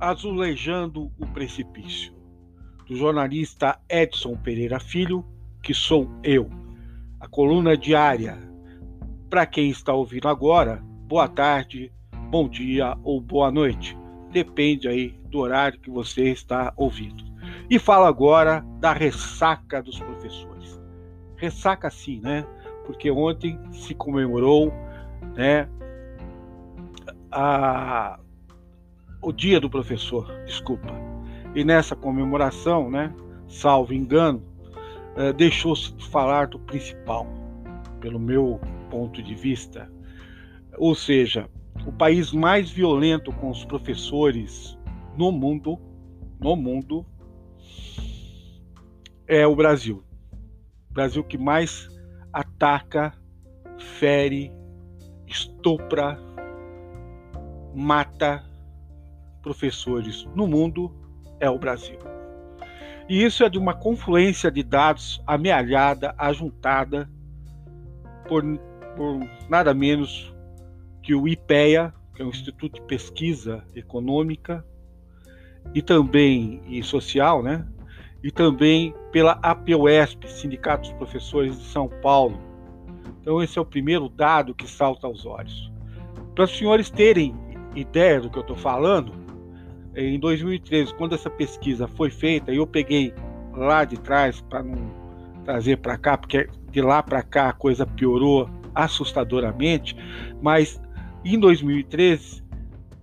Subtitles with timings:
[0.00, 2.14] Azulejando o Precipício,
[2.88, 5.22] do jornalista Edson Pereira Filho,
[5.62, 6.48] que sou eu.
[7.20, 8.38] A coluna diária.
[9.28, 11.92] Para quem está ouvindo agora, boa tarde,
[12.30, 13.94] bom dia ou boa noite.
[14.32, 17.22] Depende aí do horário que você está ouvindo.
[17.68, 20.80] E falo agora da ressaca dos professores.
[21.36, 22.46] Ressaca sim, né?
[22.86, 24.72] Porque ontem se comemorou,
[25.36, 25.68] né,
[27.30, 28.18] a
[29.22, 30.92] o dia do professor, desculpa.
[31.54, 33.14] E nessa comemoração, né,
[33.48, 34.42] salvo engano,
[35.16, 37.26] eh, deixou-se de falar do principal,
[38.00, 38.60] pelo meu
[38.90, 39.90] ponto de vista.
[40.78, 41.48] Ou seja,
[41.86, 44.78] o país mais violento com os professores
[45.16, 45.78] no mundo,
[46.40, 47.04] no mundo,
[49.26, 50.02] é o Brasil.
[50.90, 51.88] O Brasil que mais
[52.32, 53.12] ataca,
[53.78, 54.52] fere,
[55.26, 56.18] estupra,
[57.74, 58.49] mata
[59.42, 60.94] professores no mundo
[61.38, 61.98] é o Brasil.
[63.08, 67.10] E isso é de uma confluência de dados amealhada, ajuntada
[68.28, 68.44] por,
[68.96, 69.18] por
[69.48, 70.32] nada menos
[71.02, 74.64] que o IPEA, que é o Instituto de Pesquisa Econômica
[75.74, 77.66] e também e social, né?
[78.22, 82.38] E também pela APOESP, Sindicato dos Professores de São Paulo.
[83.20, 85.72] Então esse é o primeiro dado que salta aos olhos.
[86.34, 87.34] Para os senhores terem
[87.74, 89.12] ideia do que eu estou falando,
[89.94, 93.12] em 2013, quando essa pesquisa foi feita, eu peguei
[93.52, 94.90] lá de trás para não
[95.44, 99.96] trazer para cá, porque de lá para cá a coisa piorou assustadoramente,
[100.40, 100.80] mas
[101.24, 102.42] em 2013,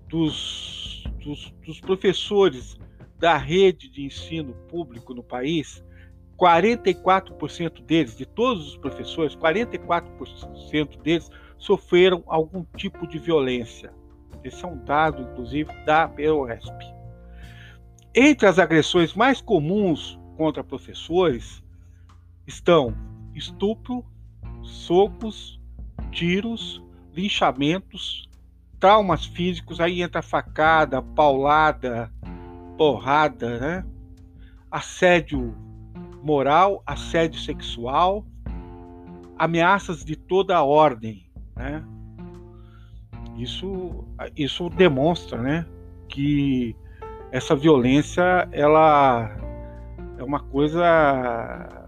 [0.08, 2.78] dos, dos, dos professores
[3.20, 5.84] da rede de ensino público no país,
[6.38, 13.92] 44% deles, de todos os professores, 44% deles sofreram algum tipo de violência.
[14.48, 16.86] Esse é um dado, inclusive, da BOESP.
[18.16, 21.62] Entre as agressões mais comuns contra professores
[22.46, 22.96] estão
[23.35, 24.06] estupro,
[24.63, 25.59] socos,
[26.12, 26.81] tiros,
[27.13, 28.30] linchamentos,
[28.80, 32.12] traumas físicos, aí entra facada, paulada,
[32.78, 33.85] porrada, né?
[34.72, 35.56] assédio
[36.24, 38.25] moral, assédio sexual,
[39.38, 41.84] ameaças de toda ordem, né?
[43.38, 44.03] Isso,
[44.36, 45.66] isso demonstra, né,
[46.09, 46.75] que
[47.31, 49.30] essa violência ela
[50.18, 51.88] é uma coisa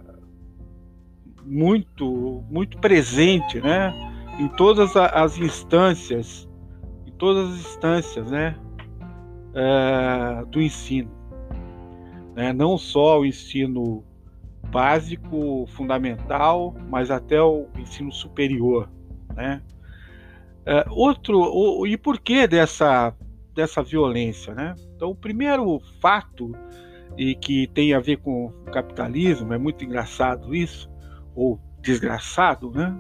[1.44, 3.92] muito muito presente, né,
[4.40, 6.48] em todas as instâncias,
[7.08, 8.56] em todas as instâncias, né,
[9.56, 11.10] é, do ensino,
[12.36, 14.04] né, não só o ensino
[14.70, 18.88] básico, fundamental, mas até o ensino superior,
[19.36, 19.64] né.
[20.66, 23.16] É, outro, o, e por que dessa,
[23.56, 24.54] dessa violência?
[24.54, 24.76] Né?
[24.96, 26.52] Então, o primeiro fato,
[27.18, 30.90] e que tem a ver com o capitalismo, é muito engraçado isso,
[31.36, 32.96] ou desgraçado, né?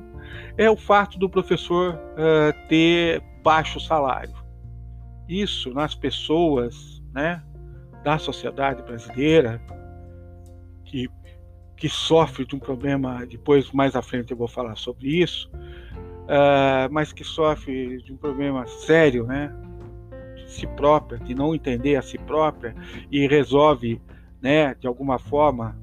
[0.57, 4.33] é o fato do professor uh, ter baixo salário.
[5.27, 7.43] Isso nas pessoas né,
[8.03, 9.61] da sociedade brasileira,
[10.85, 11.07] que,
[11.77, 15.49] que sofre de um problema, depois mais à frente eu vou falar sobre isso,
[16.29, 19.51] uh, mas que sofre de um problema sério, né?
[20.35, 22.75] De si própria, de não entender a si própria
[23.11, 24.01] e resolve,
[24.41, 25.75] né, de alguma forma,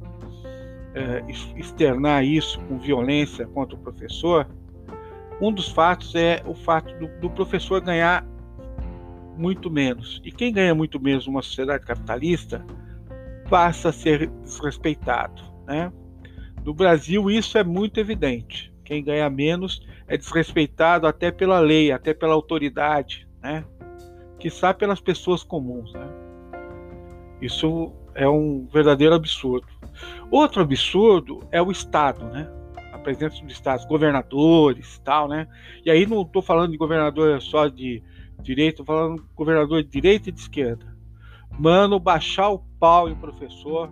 [0.94, 4.46] uh, externar isso com violência contra o professor.
[5.40, 8.24] Um dos fatos é o fato do, do professor ganhar
[9.36, 10.22] muito menos.
[10.24, 12.64] E quem ganha muito menos numa sociedade capitalista
[13.50, 15.42] passa a ser desrespeitado.
[15.66, 15.92] Né?
[16.64, 18.72] No Brasil, isso é muito evidente.
[18.82, 23.64] Quem ganha menos é desrespeitado até pela lei, até pela autoridade, né?
[24.38, 26.08] Que sabe pelas pessoas comuns, né?
[27.40, 29.66] Isso é um verdadeiro absurdo.
[30.30, 32.50] Outro absurdo é o Estado, né?
[32.92, 35.46] A presença do Estado, governadores, tal, né?
[35.84, 38.02] E aí não estou falando de governador só de
[38.40, 40.96] direita, estou falando de governador de direita e de esquerda.
[41.58, 43.90] Mano, baixar o pau em professor,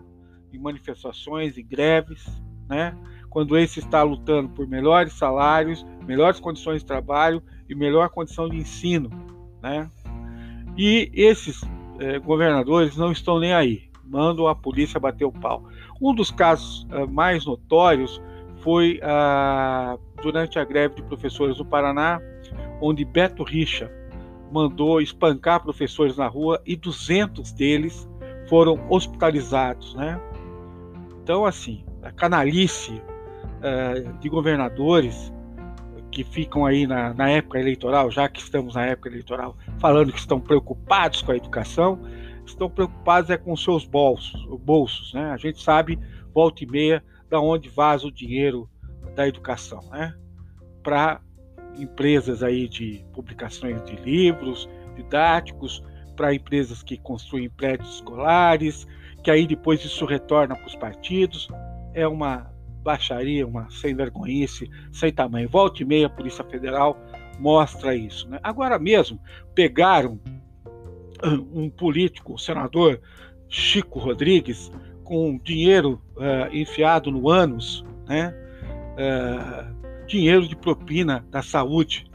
[0.53, 2.25] em manifestações e greves,
[2.69, 2.97] né?
[3.35, 8.57] Quando esse está lutando por melhores salários, melhores condições de trabalho e melhor condição de
[8.57, 9.11] ensino,
[9.61, 9.91] né?
[10.77, 11.61] E esses
[11.99, 15.65] eh, governadores não estão nem aí, mandam a polícia bater o pau.
[16.01, 18.23] Um dos casos uh, mais notórios
[18.63, 22.21] foi uh, durante a greve de professores do Paraná,
[22.81, 23.91] onde Beto Richa
[24.53, 28.09] mandou espancar professores na rua e 200 deles
[28.49, 30.21] foram hospitalizados, né?
[31.21, 33.14] Então, assim, a canalice eh,
[34.21, 35.33] de governadores
[36.11, 40.19] que ficam aí na, na, época eleitoral, já que estamos na época eleitoral, falando que
[40.19, 41.99] estão preocupados com a educação,
[42.47, 45.33] estão preocupados é com seus bolsos, bolsos, né?
[45.33, 45.99] A gente sabe
[46.33, 48.69] volta e meia da onde vaza o dinheiro
[49.17, 50.15] da educação, né?
[50.83, 51.21] Para
[51.77, 55.83] empresas aí de publicações de livros didáticos,
[56.15, 58.87] para empresas que construem prédios escolares,
[59.25, 61.49] que aí depois isso retorna para os partidos.
[61.93, 62.54] É uma
[62.85, 65.49] baixaria, uma sem vergonhice, sem tamanho.
[65.49, 67.01] Volta e meia, a Polícia Federal
[67.41, 68.29] mostra isso.
[68.29, 68.39] Né?
[68.43, 69.19] Agora mesmo,
[69.55, 70.21] pegaram
[71.53, 73.01] um político, o senador
[73.49, 74.71] Chico Rodrigues,
[75.03, 78.35] com dinheiro uh, enfiado no ânus, né?
[78.95, 82.11] Uh, dinheiro de propina da saúde.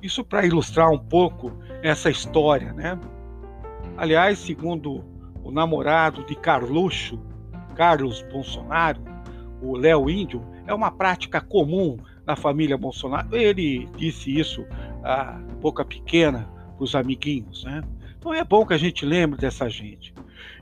[0.00, 1.52] Isso para ilustrar um pouco
[1.82, 2.98] essa história, né?
[3.96, 5.04] Aliás, segundo
[5.42, 7.20] o namorado de Carluxo,
[7.74, 9.00] Carlos Bolsonaro,
[9.62, 13.34] o Léo Índio, é uma prática comum na família Bolsonaro.
[13.34, 14.66] Ele disse isso
[15.02, 17.82] a boca pequena para os amiguinhos, né?
[18.18, 20.14] Então é bom que a gente lembre dessa gente.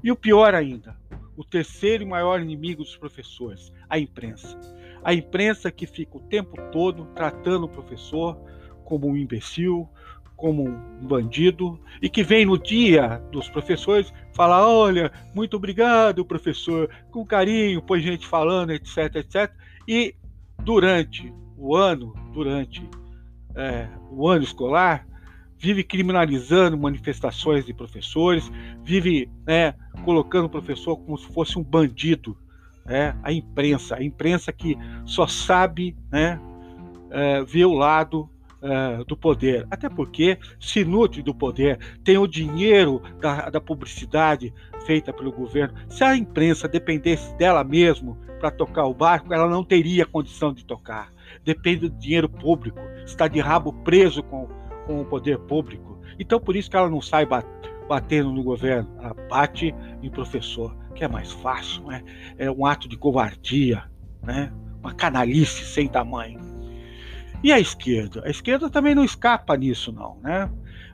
[0.02, 0.96] E o pior ainda,
[1.36, 4.58] o terceiro e maior inimigo dos professores, a imprensa.
[5.02, 8.36] A imprensa que fica o tempo todo tratando o professor
[8.84, 9.88] como um imbecil,
[10.40, 16.88] como um bandido e que vem no dia dos professores falar: olha, muito obrigado, professor,
[17.10, 19.52] com carinho, põe gente falando, etc, etc.
[19.86, 20.14] E
[20.58, 22.82] durante o ano, durante
[23.54, 25.06] é, o ano escolar,
[25.58, 28.50] vive criminalizando manifestações de professores,
[28.82, 29.74] vive né,
[30.06, 32.34] colocando o professor como se fosse um bandido.
[32.86, 33.14] Né?
[33.22, 36.40] A imprensa, a imprensa que só sabe né,
[37.10, 38.28] é, ver o lado
[38.62, 44.52] uh, do poder, até porque se nutre do poder, tem o dinheiro da, da publicidade
[44.86, 45.74] feita pelo governo.
[45.88, 50.64] Se a imprensa dependesse dela mesmo para tocar o barco, ela não teria condição de
[50.64, 51.12] tocar.
[51.44, 54.48] Depende do dinheiro público, está de rabo preso com,
[54.86, 56.00] com o poder público.
[56.18, 57.26] Então, por isso que ela não sai
[57.88, 62.02] batendo no governo, ela bate em professor, que é mais fácil, né?
[62.36, 63.84] é um ato de covardia,
[64.22, 64.52] né?
[64.80, 66.49] uma canalice sem tamanho.
[67.42, 68.22] E a esquerda?
[68.24, 70.18] A esquerda também não escapa nisso, não.
[70.22, 70.50] Né?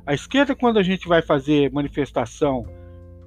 [0.07, 2.65] A esquerda, quando a gente vai fazer manifestação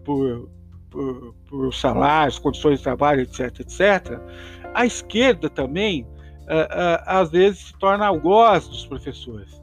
[0.05, 0.49] por,
[0.89, 4.19] por, por salários, condições de trabalho, etc., etc.,
[4.73, 9.61] a esquerda também, uh, uh, às vezes, se torna algoz dos professores,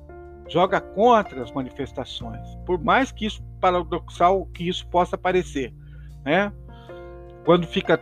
[0.49, 5.73] joga contra as manifestações, por mais que isso, paradoxal que isso possa parecer.
[6.25, 6.53] Né?
[7.45, 8.01] Quando fica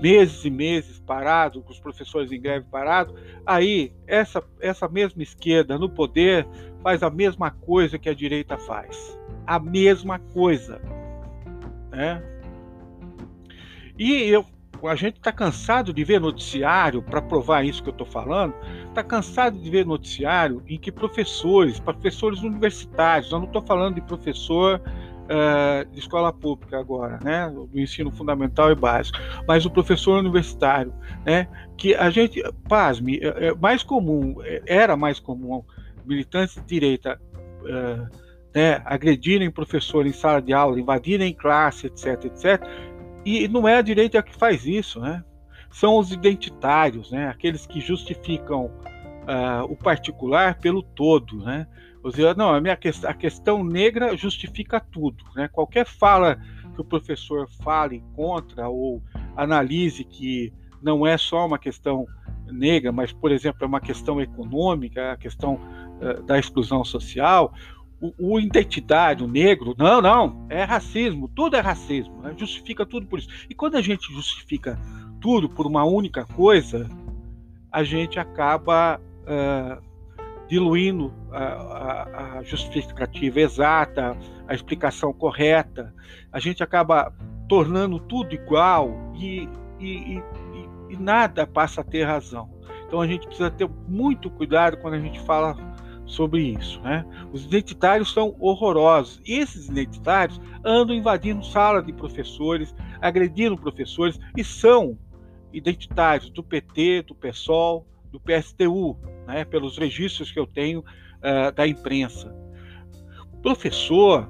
[0.00, 3.14] meses e meses parado, com os professores em greve parado,
[3.44, 6.46] aí essa, essa mesma esquerda no poder
[6.82, 9.18] faz a mesma coisa que a direita faz.
[9.46, 10.80] A mesma coisa.
[11.90, 12.22] Né?
[13.98, 14.44] E eu,
[14.84, 18.54] a gente está cansado de ver noticiário, para provar isso que eu estou falando,
[18.88, 24.02] está cansado de ver noticiário em que professores, professores universitários, eu não estou falando de
[24.02, 24.80] professor
[25.26, 30.92] uh, de escola pública agora, né, do ensino fundamental e básico, mas o professor universitário,
[31.24, 35.62] né, que a gente, pasme, é, é mais comum, é, era mais comum
[36.04, 37.20] militantes de direita
[38.54, 42.64] né, agredirem professor em sala de aula, invadirem classe, etc, etc,
[43.26, 45.24] e não é a direita que faz isso, né?
[45.68, 47.28] São os identitários, né?
[47.28, 51.66] Aqueles que justificam uh, o particular pelo todo, né?
[52.36, 55.24] Não, a, minha a questão negra justifica tudo.
[55.34, 55.48] Né?
[55.48, 56.38] Qualquer fala
[56.74, 59.02] que o professor fale contra ou
[59.36, 60.52] analise que
[60.82, 62.06] não é só uma questão
[62.46, 67.52] negra, mas, por exemplo, é uma questão econômica, a questão uh, da exclusão social,
[68.00, 72.34] o, o, identitário o negro, não, não, é racismo, tudo é racismo, né?
[72.36, 73.28] justifica tudo por isso.
[73.48, 74.78] E quando a gente justifica
[75.20, 76.88] tudo por uma única coisa,
[77.72, 79.85] a gente acaba uh,
[80.48, 85.92] diluindo a, a, a, justificativa exata, a explicação correta,
[86.32, 87.12] a gente acaba
[87.48, 89.48] tornando tudo igual e,
[89.80, 90.22] e, e,
[90.90, 92.48] e, nada passa a ter razão.
[92.86, 95.56] Então a gente precisa ter muito cuidado quando a gente fala
[96.06, 96.80] sobre isso.
[96.82, 97.04] Né?
[97.32, 99.20] Os identitários são horrorosos.
[99.26, 104.96] E esses identitários andam invadindo sala de professores, agredindo professores e são
[105.52, 108.96] identitários do PT, do PSOL, do PSTU,
[109.26, 112.34] né, pelos registros que eu tenho uh, da imprensa.
[113.32, 114.26] O professor,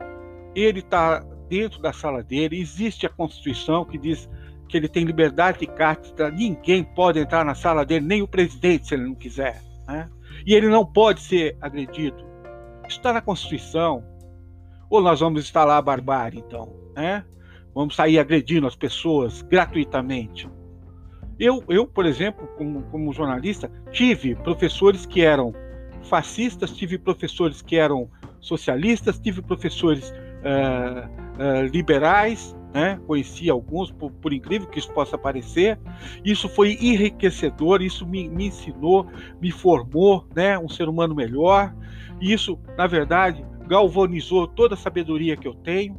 [0.54, 4.28] ele está dentro da sala dele, existe a Constituição que diz
[4.68, 8.88] que ele tem liberdade de cátedra, ninguém pode entrar na sala dele, nem o presidente,
[8.88, 9.62] se ele não quiser.
[9.86, 10.10] Né?
[10.44, 12.26] E ele não pode ser agredido.
[12.88, 14.04] Está na Constituição.
[14.90, 16.72] Ou nós vamos instalar a barbárie, então?
[16.96, 17.24] Né?
[17.72, 20.48] Vamos sair agredindo as pessoas gratuitamente.
[21.38, 25.54] Eu, eu por exemplo, como, como jornalista, tive professores que eram
[26.02, 28.08] fascistas, tive professores que eram
[28.40, 33.00] socialistas, tive professores uh, uh, liberais, né?
[33.06, 35.78] conheci alguns, por, por, incrível que isso possa parecer.
[36.24, 39.06] Isso foi enriquecedor, isso me, me ensinou,
[39.40, 40.58] me formou né?
[40.58, 41.74] um ser humano melhor.
[42.20, 45.98] Isso, na verdade, galvanizou toda a sabedoria que eu tenho.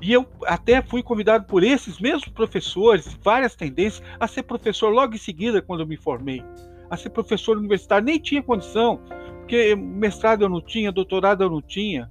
[0.00, 5.14] E eu até fui convidado por esses mesmos professores, várias tendências, a ser professor logo
[5.14, 6.44] em seguida, quando eu me formei.
[6.90, 9.00] A ser professor universitário, nem tinha condição,
[9.40, 12.10] porque mestrado eu não tinha, doutorado eu não tinha.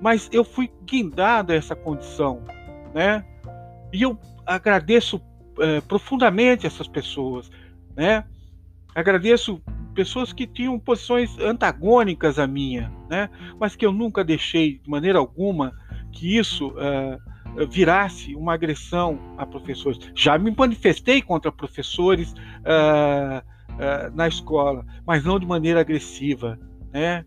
[0.00, 2.42] Mas eu fui guindado a essa condição,
[2.94, 3.24] né?
[3.92, 5.20] E eu agradeço
[5.58, 7.50] é, profundamente essas pessoas,
[7.94, 8.24] né?
[8.94, 9.60] Agradeço
[9.94, 13.28] pessoas que tinham posições antagônicas à minha, né?
[13.58, 15.74] Mas que eu nunca deixei de maneira alguma
[16.12, 19.98] que isso uh, virasse uma agressão a professores.
[20.14, 26.58] Já me manifestei contra professores uh, uh, na escola, mas não de maneira agressiva,
[26.92, 27.24] né?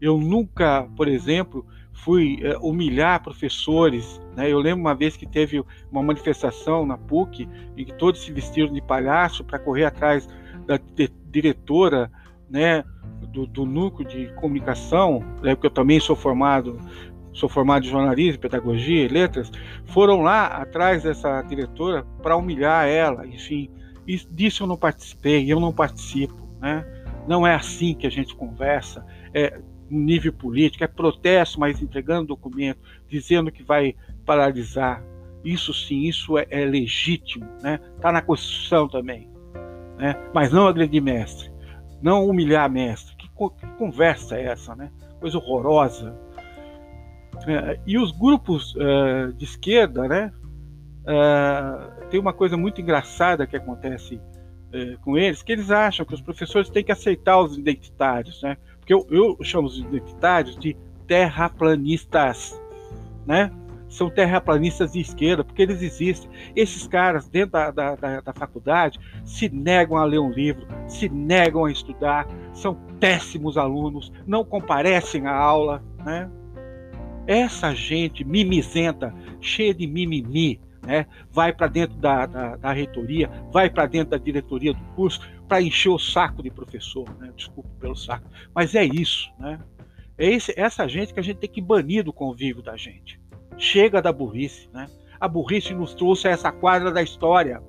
[0.00, 4.18] Eu nunca, por exemplo, fui humilhar professores.
[4.34, 4.50] Né?
[4.50, 7.46] Eu lembro uma vez que teve uma manifestação na PUC
[7.76, 10.26] em que todos se vestiram de palhaço para correr atrás
[10.66, 10.80] da
[11.30, 12.10] diretora,
[12.48, 12.82] né,
[13.28, 16.78] do, do, núcleo de comunicação, né, porque eu também sou formado
[17.32, 19.50] sou formado em jornalismo, pedagogia e letras,
[19.86, 23.70] foram lá atrás dessa diretora para humilhar ela, enfim.
[24.30, 26.84] Disso eu não participei, eu não participo, né?
[27.28, 29.60] Não é assim que a gente conversa, é
[29.90, 33.94] nível político, é protesto, mas entregando documento, dizendo que vai
[34.24, 35.02] paralisar.
[35.44, 37.80] Isso sim, isso é, é legítimo, né?
[37.96, 39.28] Está na Constituição também,
[39.96, 40.14] né?
[40.34, 41.50] Mas não agredir mestre,
[42.02, 43.16] não humilhar mestre.
[43.16, 44.90] Que, que conversa é essa, né?
[45.18, 46.18] Coisa horrorosa.
[47.46, 50.32] É, e os grupos uh, de esquerda, né?
[51.00, 56.14] Uh, tem uma coisa muito engraçada que acontece uh, com eles, que eles acham que
[56.14, 58.56] os professores têm que aceitar os identitários, né?
[58.78, 62.60] Porque eu, eu chamo os identitários de terraplanistas,
[63.26, 63.50] né?
[63.88, 66.30] São terraplanistas de esquerda, porque eles existem.
[66.54, 71.08] Esses caras, dentro da, da, da, da faculdade, se negam a ler um livro, se
[71.08, 76.30] negam a estudar, são péssimos alunos, não comparecem à aula, né?
[77.26, 83.68] Essa gente mimizenta, cheia de mimimi, né, vai para dentro da, da, da, reitoria, vai
[83.68, 87.32] para dentro da diretoria do curso para encher o saco de professor, né?
[87.36, 89.58] desculpa pelo saco, mas é isso, né?
[90.16, 93.18] É esse, essa gente que a gente tem que banir do convívio da gente.
[93.56, 94.86] Chega da burrice, né?
[95.18, 97.62] A burrice nos trouxe a essa quadra da história,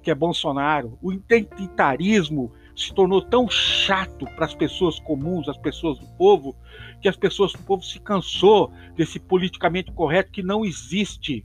[0.00, 0.96] que é Bolsonaro.
[1.02, 6.56] O identitarismo se tornou tão chato para as pessoas comuns, as pessoas do povo,
[7.00, 11.42] que as pessoas do povo se cansou desse politicamente correto que não existe.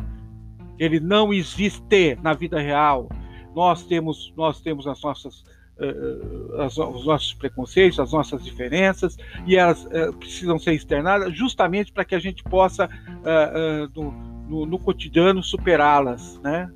[0.79, 3.09] Ele não existe na vida real.
[3.55, 5.41] Nós temos, nós temos as nossas,
[5.77, 11.91] uh, as, os nossos preconceitos, as nossas diferenças, e elas uh, precisam ser externadas justamente
[11.91, 14.11] para que a gente possa, uh, no,
[14.49, 16.71] no, no cotidiano, superá-las, né?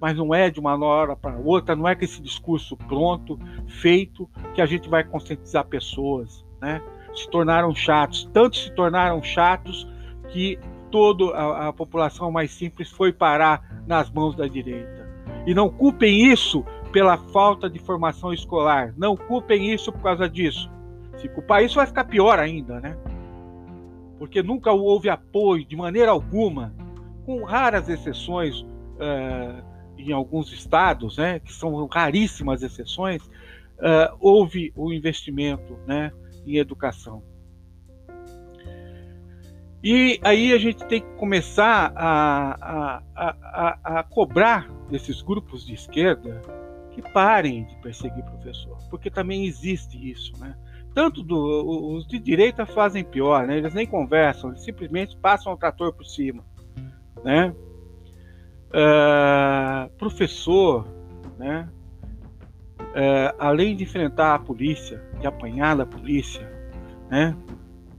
[0.00, 4.28] mas não é de uma hora para outra, não é com esse discurso pronto, feito,
[4.54, 6.80] que a gente vai conscientizar pessoas, né?
[7.18, 9.86] Se tornaram chatos, tanto se tornaram chatos
[10.28, 10.58] que
[10.90, 15.08] toda a, a população mais simples foi parar nas mãos da direita.
[15.46, 20.70] E não culpem isso pela falta de formação escolar, não culpem isso por causa disso.
[21.16, 22.96] Se culpar isso vai ficar pior ainda, né?
[24.18, 26.72] Porque nunca houve apoio de maneira alguma,
[27.24, 28.60] com raras exceções.
[28.60, 33.22] Uh, em alguns estados, né, que são raríssimas exceções,
[33.78, 36.12] uh, houve o investimento né,
[36.46, 37.22] em educação.
[39.82, 45.74] E aí a gente tem que começar a, a, a, a, cobrar desses grupos de
[45.74, 46.42] esquerda
[46.90, 50.56] que parem de perseguir professor, porque também existe isso, né?
[50.92, 53.58] Tanto do, os de direita fazem pior, né?
[53.58, 56.44] Eles nem conversam, eles simplesmente passam o trator por cima,
[57.22, 57.54] né?
[58.70, 60.88] Uh, professor,
[61.38, 61.68] né?
[62.88, 66.50] Uh, além de enfrentar a polícia, de apanhar da polícia,
[67.10, 67.36] né?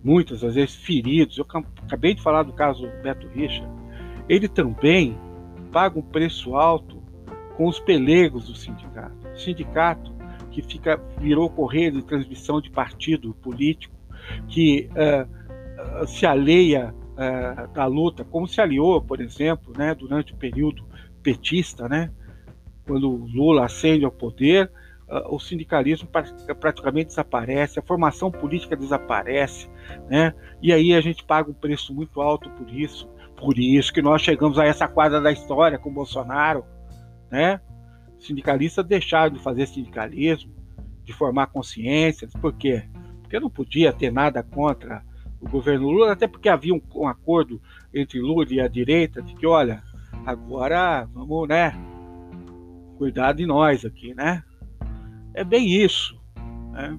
[0.03, 1.38] Muitas às vezes feridos.
[1.38, 1.46] Eu
[1.86, 3.67] acabei de falar do caso Beto Richa.
[4.27, 5.17] Ele também
[5.72, 7.01] paga um preço alto
[7.55, 9.27] com os pelegos do sindicato.
[9.34, 10.13] O sindicato
[10.51, 13.96] que fica virou correio de transmissão de partido político,
[14.48, 20.38] que uh, se aleia uh, da luta, como se aliou, por exemplo, né, durante o
[20.38, 20.84] período
[21.22, 22.12] petista, né,
[22.89, 24.72] quando Lula ascende ao poder,
[25.08, 26.10] uh, o sindicalismo
[26.60, 29.69] praticamente desaparece, a formação política desaparece,
[30.10, 33.08] né, e aí a gente paga um preço muito alto por isso.
[33.38, 36.65] Por isso que nós chegamos a essa quadra da história com Bolsonaro,
[37.31, 37.62] né?
[38.19, 40.51] Sindicalistas deixaram de fazer sindicalismo,
[41.05, 42.84] de formar consciências, por quê?
[43.29, 45.03] porque não podia ter nada contra
[45.39, 47.62] o governo Lula, até porque havia um, um acordo
[47.93, 49.84] entre Lula e a direita de que, olha,
[50.25, 51.72] agora vamos, né,
[52.99, 54.43] cuidar de nós aqui, né?
[55.33, 56.19] É bem isso.
[56.73, 56.97] Né?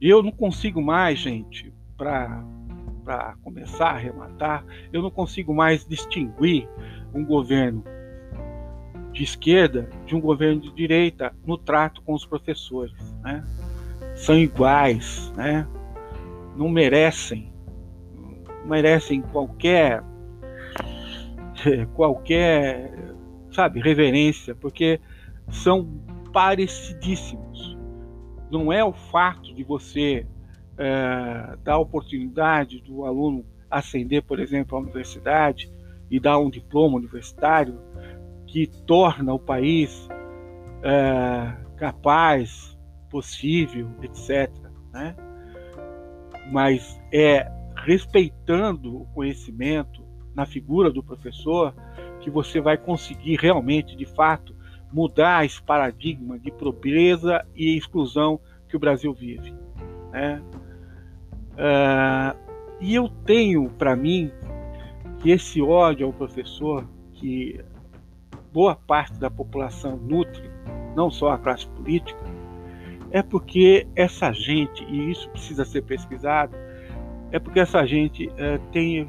[0.00, 6.66] E eu não consigo mais, gente, para começar a arrematar, eu não consigo mais distinguir
[7.12, 7.84] um governo
[9.12, 12.96] de esquerda de um governo de direita no trato com os professores.
[13.22, 13.44] Né?
[14.16, 15.68] São iguais, né?
[16.56, 17.52] não merecem,
[18.64, 20.02] merecem qualquer
[21.94, 22.92] qualquer
[23.50, 25.00] sabe reverência, porque
[25.50, 25.86] são
[26.32, 27.76] parecidíssimos.
[28.50, 30.26] Não é o fato de você
[30.76, 35.70] é, dar a oportunidade do aluno ascender, por exemplo, à universidade
[36.10, 37.78] e dar um diploma universitário
[38.46, 40.08] que torna o país
[40.82, 42.78] é, capaz,
[43.10, 44.50] possível, etc.
[44.92, 45.14] Né?
[46.50, 51.74] Mas é respeitando o conhecimento na figura do professor
[52.20, 54.54] que você vai conseguir realmente, de fato,
[54.92, 59.54] mudar esse paradigma de pobreza e exclusão que o Brasil vive.
[60.10, 60.42] Né?
[61.52, 62.38] Uh,
[62.80, 64.30] e eu tenho para mim
[65.18, 67.60] que esse ódio ao professor, que
[68.52, 70.50] boa parte da população nutre,
[70.94, 72.20] não só a classe política,
[73.10, 76.56] é porque essa gente, e isso precisa ser pesquisado,
[77.30, 79.08] é porque essa gente é, tem,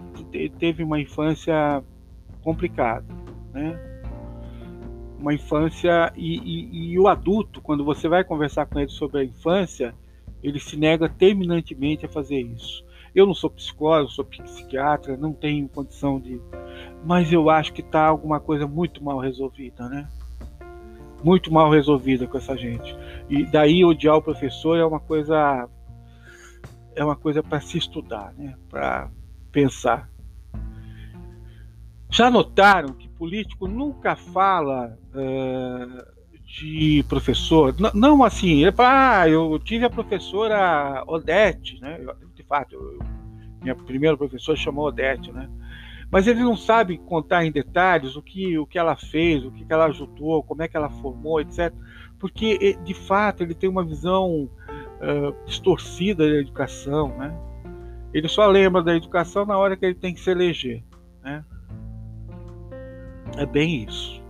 [0.58, 1.84] teve uma infância
[2.42, 3.06] complicada,
[3.54, 3.80] né?
[5.18, 9.24] Uma infância e, e, e, o adulto, quando você vai conversar com ele sobre a
[9.24, 9.94] infância,
[10.42, 12.86] ele se nega terminantemente a fazer isso.
[13.14, 16.40] Eu não sou psicólogo, sou psiquiatra, não tenho condição de.
[17.04, 20.08] Mas eu acho que está alguma coisa muito mal resolvida, né?
[21.24, 22.96] Muito mal resolvida com essa gente.
[23.30, 25.68] E daí odiar o professor é uma coisa.
[27.00, 28.56] É uma coisa para se estudar, né?
[28.70, 29.10] Para
[29.54, 30.10] pensar.
[32.10, 37.74] Já notaram que político nunca fala uh, de professor?
[37.80, 42.00] N não assim, ele fala, ah, eu tive a professora Odete, né?
[42.50, 43.00] fato, eu,
[43.62, 45.48] minha primeira professora chamou Odete, né?
[46.12, 49.64] Mas ele não sabe contar em detalhes o que, o que ela fez, o que
[49.70, 51.72] ela ajudou, como é que ela formou, etc.
[52.18, 54.50] Porque, de fato, ele tem uma visão
[55.02, 57.34] uh, distorcida da educação, né?
[58.14, 60.84] Ele só lembra da educação na hora que ele tem que se eleger,
[61.24, 61.44] né?
[63.38, 64.22] É bem isso.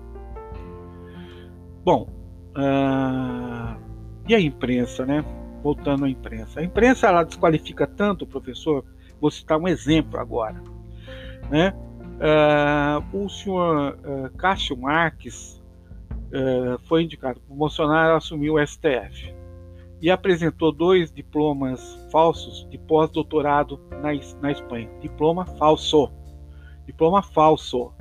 [1.83, 2.07] Bom,
[2.55, 3.79] uh,
[4.27, 5.23] e a imprensa, né?
[5.61, 6.59] voltando à imprensa.
[6.59, 8.83] A imprensa ela desqualifica tanto o professor,
[9.19, 10.61] vou citar um exemplo agora.
[11.49, 11.73] Né?
[12.19, 15.61] Uh, o senhor uh, Cássio Marques
[16.27, 19.33] uh, foi indicado por Bolsonaro assumir o STF
[20.01, 21.81] e apresentou dois diplomas
[22.11, 24.09] falsos de pós-doutorado na,
[24.41, 24.89] na Espanha.
[25.01, 26.11] Diploma falso.
[26.85, 27.91] Diploma falso.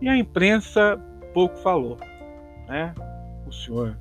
[0.00, 1.00] E a imprensa
[1.34, 1.98] pouco falou.
[2.68, 2.94] Né?
[3.46, 3.96] O senhor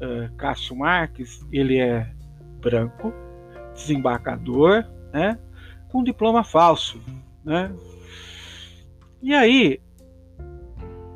[0.00, 2.10] uh, Cássio Marques, ele é
[2.60, 3.12] branco,
[3.74, 5.38] desembarcador, né,
[5.88, 7.00] com diploma falso,
[7.44, 7.72] né?
[9.22, 9.80] E aí,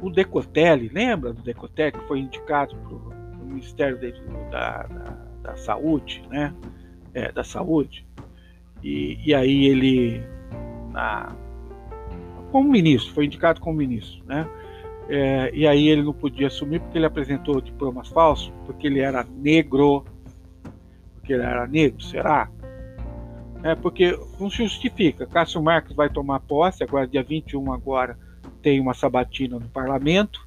[0.03, 3.99] o Decotelli, lembra do Decotelli que foi indicado para o Ministério
[4.51, 6.53] da, da, da, Saúde, né?
[7.13, 8.07] É, da Saúde.
[8.83, 10.23] E, e aí ele,
[10.91, 11.37] na,
[12.51, 14.49] como ministro, foi indicado como ministro, né?
[15.07, 19.23] É, e aí ele não podia assumir porque ele apresentou diplomas falsos, porque ele era
[19.23, 20.05] negro.
[21.15, 22.51] Porque ele era negro, será?
[23.63, 25.27] É porque não se justifica.
[25.27, 28.19] Cássio Marques vai tomar posse, agora dia 21 agora
[28.63, 30.44] tem uma sabatina no parlamento.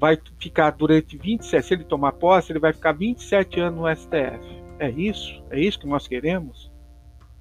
[0.00, 4.60] Vai ficar durante 27, se ele tomar posse, ele vai ficar 27 anos no STF.
[4.78, 5.42] É isso?
[5.50, 6.72] É isso que nós queremos?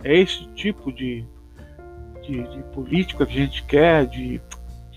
[0.04, 1.26] É esse tipo de,
[2.22, 4.42] de, de política que a gente quer, de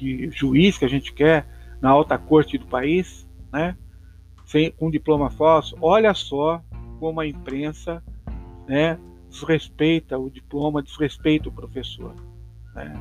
[0.02, 1.46] de juiz que a gente quer
[1.80, 3.76] na alta corte do país, né?
[4.44, 5.76] Sem, com diploma falso.
[5.80, 6.60] Olha só
[6.98, 8.02] como a imprensa
[8.66, 8.98] né,
[9.30, 12.14] desrespeita o diploma, desrespeita o professor.
[12.74, 12.92] Né?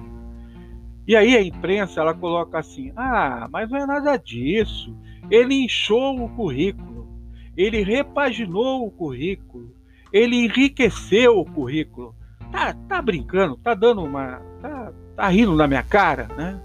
[1.08, 4.96] E aí a imprensa ela coloca assim: ah, mas não é nada disso.
[5.30, 7.08] Ele inchou o currículo,
[7.56, 9.74] ele repaginou o currículo,
[10.12, 12.16] ele enriqueceu o currículo.
[12.52, 14.42] Tá, tá brincando, tá dando uma.
[14.62, 16.62] tá, tá rindo na minha cara, né?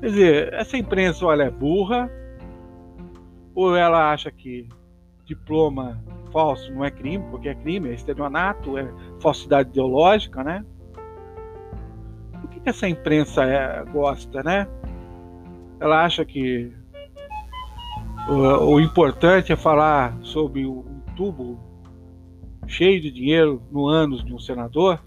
[0.00, 2.10] Quer dizer, essa imprensa olha, é burra,
[3.54, 4.68] ou ela acha que
[5.24, 6.00] diploma
[6.32, 8.88] falso não é crime, porque é crime, é estelionato, é
[9.20, 10.64] falsidade ideológica, né?
[12.68, 14.68] Que, essa imprensa é, gosta, né?
[15.80, 16.70] Ela acha que
[18.28, 21.58] O, o importante é falar sobre um tubo
[22.66, 25.02] cheio de dinheiro no ânus de um senador.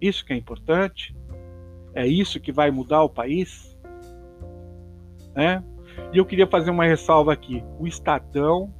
[0.00, 1.16] Isso que é importante.
[1.94, 3.78] É isso que vai mudar o país.
[5.36, 5.62] Né?
[6.12, 7.62] E eu queria fazer uma ressalva aqui.
[7.78, 8.74] O Estadão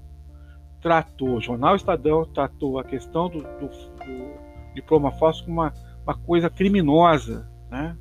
[0.83, 5.73] tratou, o jornal Estadão tratou a questão do, do, do diploma falso como uma,
[6.05, 7.49] uma coisa criminosa.
[7.71, 7.97] Né?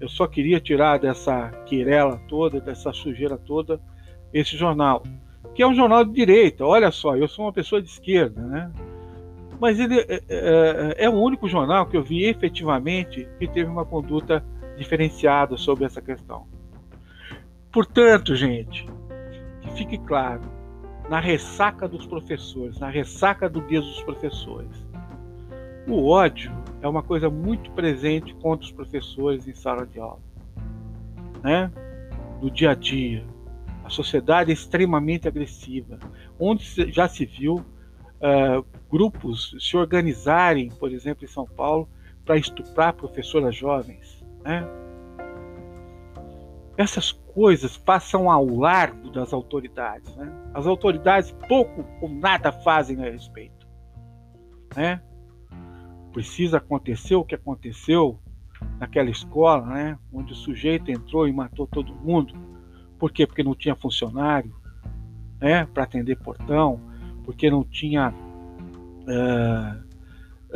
[0.00, 3.80] Eu só queria tirar dessa querela toda, dessa sujeira toda,
[4.32, 5.02] esse jornal,
[5.54, 6.64] que é um jornal de direita.
[6.64, 8.70] Olha só, eu sou uma pessoa de esquerda, né?
[9.60, 13.84] Mas ele é, é, é, o único jornal que eu vi efetivamente que teve uma
[13.84, 14.44] conduta
[14.76, 16.46] diferenciada sobre essa questão.
[17.72, 18.86] Portanto, gente,
[19.60, 20.42] que fique claro,
[21.08, 24.86] na ressaca dos professores, na ressaca do dia dos professores,
[25.88, 30.20] o ódio é uma coisa muito presente contra os professores em sala de aula,
[31.42, 31.70] né?
[32.40, 33.24] No dia a dia,
[33.84, 35.98] a sociedade é extremamente agressiva,
[36.38, 41.88] onde já se viu uh, grupos se organizarem, por exemplo, em São Paulo,
[42.24, 44.24] para estuprar professoras jovens.
[44.42, 44.62] Né?
[46.76, 50.14] Essas coisas passam ao largo das autoridades.
[50.16, 50.30] Né?
[50.52, 53.66] As autoridades pouco ou nada fazem a respeito.
[54.76, 55.00] Né?
[56.18, 58.18] Precisa acontecer o que aconteceu
[58.80, 59.96] naquela escola, né?
[60.12, 62.34] onde o sujeito entrou e matou todo mundo.
[62.98, 63.24] Por quê?
[63.24, 64.52] Porque não tinha funcionário
[65.40, 65.64] né?
[65.72, 66.80] para atender portão,
[67.24, 68.12] porque não tinha
[69.06, 69.78] uh,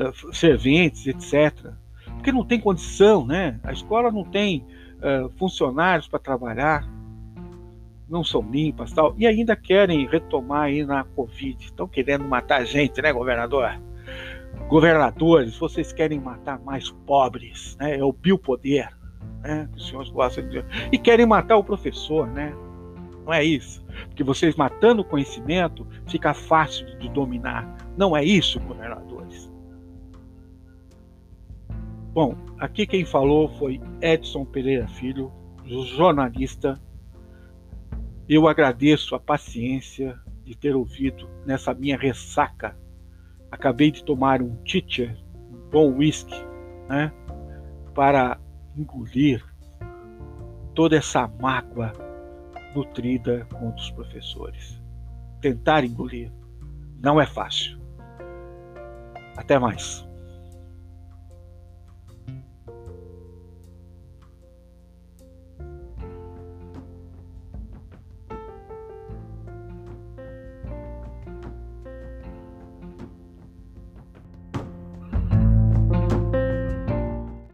[0.03, 1.71] uh, serventes, etc.
[2.15, 3.61] Porque não tem condição, né?
[3.63, 4.67] A escola não tem
[4.99, 6.85] uh, funcionários para trabalhar,
[8.09, 11.65] não são limpas tal, e ainda querem retomar aí na Covid.
[11.65, 13.81] Estão querendo matar a gente, né, governador?
[14.73, 17.99] Governadores, vocês querem matar mais pobres, né?
[17.99, 18.89] É o biopoder,
[19.43, 19.69] né?
[19.71, 20.89] Que os senhores gostam de dizer.
[20.91, 22.55] E querem matar o professor, né?
[23.23, 23.85] Não é isso.
[24.07, 27.69] Porque vocês matando o conhecimento fica fácil de dominar.
[27.99, 29.53] Não é isso, governadores.
[32.15, 35.31] Bom, aqui quem falou foi Edson Pereira Filho,
[35.67, 36.81] jornalista.
[38.27, 42.75] Eu agradeço a paciência de ter ouvido nessa minha ressaca.
[43.53, 45.17] Acabei de tomar um teacher,
[45.53, 46.35] um bom whisky,
[46.89, 47.13] né,
[47.95, 48.41] para
[48.77, 49.45] engolir
[50.75, 51.93] toda essa mágoa
[52.75, 54.83] nutrida contra os professores.
[55.41, 56.33] Tentar engolir
[56.99, 57.79] não é fácil.
[59.37, 60.09] Até mais.